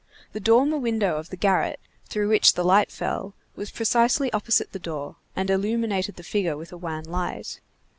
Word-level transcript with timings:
The 0.33 0.39
dormer 0.39 0.79
window 0.79 1.17
of 1.17 1.29
the 1.29 1.37
garret, 1.37 1.79
through 2.07 2.29
which 2.29 2.53
the 2.53 2.63
light 2.63 2.89
fell, 2.89 3.35
was 3.55 3.69
precisely 3.69 4.33
opposite 4.33 4.71
the 4.71 4.79
door, 4.79 5.17
and 5.35 5.47
illuminated 5.47 6.15
the 6.15 6.23
figure 6.23 6.57
with 6.57 6.71
a 6.71 6.77
wan 6.77 7.05
light. 7.05 7.59